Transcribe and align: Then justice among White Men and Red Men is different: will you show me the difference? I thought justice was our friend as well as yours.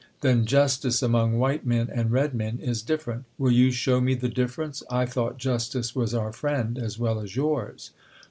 Then 0.21 0.47
justice 0.47 1.03
among 1.03 1.37
White 1.37 1.63
Men 1.63 1.87
and 1.93 2.11
Red 2.11 2.33
Men 2.33 2.57
is 2.57 2.81
different: 2.81 3.25
will 3.37 3.51
you 3.51 3.69
show 3.69 4.01
me 4.01 4.15
the 4.15 4.29
difference? 4.29 4.81
I 4.89 5.05
thought 5.05 5.37
justice 5.37 5.93
was 5.95 6.15
our 6.15 6.33
friend 6.33 6.79
as 6.79 6.97
well 6.97 7.19
as 7.19 7.35
yours. 7.35 7.91